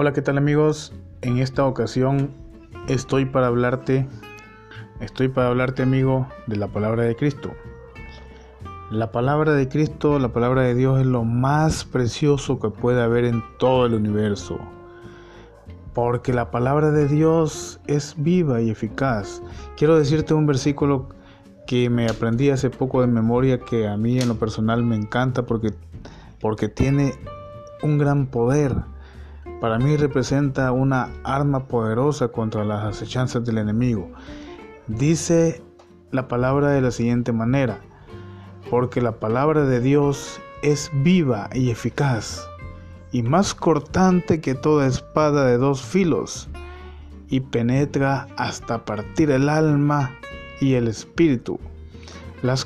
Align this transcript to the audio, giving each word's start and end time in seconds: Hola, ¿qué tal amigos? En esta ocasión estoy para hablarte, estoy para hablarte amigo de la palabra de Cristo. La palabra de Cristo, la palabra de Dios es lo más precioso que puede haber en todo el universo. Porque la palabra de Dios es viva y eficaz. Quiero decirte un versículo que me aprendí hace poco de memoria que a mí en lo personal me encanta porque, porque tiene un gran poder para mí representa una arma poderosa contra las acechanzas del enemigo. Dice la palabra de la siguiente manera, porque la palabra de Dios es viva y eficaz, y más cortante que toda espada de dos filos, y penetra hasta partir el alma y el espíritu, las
Hola, 0.00 0.12
¿qué 0.12 0.22
tal 0.22 0.38
amigos? 0.38 0.92
En 1.22 1.38
esta 1.38 1.66
ocasión 1.66 2.30
estoy 2.86 3.24
para 3.24 3.48
hablarte, 3.48 4.06
estoy 5.00 5.26
para 5.26 5.48
hablarte 5.48 5.82
amigo 5.82 6.28
de 6.46 6.54
la 6.54 6.68
palabra 6.68 7.02
de 7.02 7.16
Cristo. 7.16 7.50
La 8.92 9.10
palabra 9.10 9.54
de 9.54 9.68
Cristo, 9.68 10.20
la 10.20 10.28
palabra 10.28 10.62
de 10.62 10.76
Dios 10.76 11.00
es 11.00 11.06
lo 11.06 11.24
más 11.24 11.84
precioso 11.84 12.60
que 12.60 12.70
puede 12.70 13.02
haber 13.02 13.24
en 13.24 13.42
todo 13.58 13.86
el 13.86 13.94
universo. 13.94 14.60
Porque 15.94 16.32
la 16.32 16.52
palabra 16.52 16.92
de 16.92 17.08
Dios 17.08 17.80
es 17.88 18.14
viva 18.16 18.60
y 18.60 18.70
eficaz. 18.70 19.42
Quiero 19.76 19.98
decirte 19.98 20.32
un 20.32 20.46
versículo 20.46 21.08
que 21.66 21.90
me 21.90 22.06
aprendí 22.06 22.50
hace 22.50 22.70
poco 22.70 23.00
de 23.00 23.08
memoria 23.08 23.58
que 23.58 23.88
a 23.88 23.96
mí 23.96 24.20
en 24.20 24.28
lo 24.28 24.36
personal 24.36 24.84
me 24.84 24.94
encanta 24.94 25.42
porque, 25.42 25.70
porque 26.40 26.68
tiene 26.68 27.14
un 27.82 27.98
gran 27.98 28.28
poder 28.28 28.76
para 29.60 29.78
mí 29.78 29.96
representa 29.96 30.70
una 30.72 31.10
arma 31.24 31.66
poderosa 31.66 32.28
contra 32.28 32.64
las 32.64 32.84
acechanzas 32.84 33.44
del 33.44 33.58
enemigo. 33.58 34.10
Dice 34.86 35.62
la 36.10 36.28
palabra 36.28 36.70
de 36.70 36.80
la 36.80 36.90
siguiente 36.90 37.32
manera, 37.32 37.80
porque 38.70 39.00
la 39.00 39.12
palabra 39.12 39.64
de 39.64 39.80
Dios 39.80 40.40
es 40.62 40.90
viva 41.02 41.50
y 41.52 41.70
eficaz, 41.70 42.48
y 43.12 43.22
más 43.22 43.54
cortante 43.54 44.40
que 44.40 44.54
toda 44.54 44.86
espada 44.86 45.46
de 45.46 45.58
dos 45.58 45.82
filos, 45.82 46.48
y 47.28 47.40
penetra 47.40 48.26
hasta 48.36 48.84
partir 48.84 49.30
el 49.30 49.48
alma 49.48 50.16
y 50.60 50.74
el 50.74 50.88
espíritu, 50.88 51.58
las 52.42 52.64